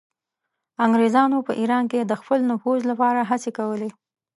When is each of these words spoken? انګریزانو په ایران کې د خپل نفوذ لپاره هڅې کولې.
انګریزانو 0.85 1.45
په 1.47 1.53
ایران 1.61 1.83
کې 1.91 1.99
د 2.05 2.13
خپل 2.21 2.39
نفوذ 2.51 2.81
لپاره 2.91 3.27
هڅې 3.29 3.51
کولې. 3.57 3.89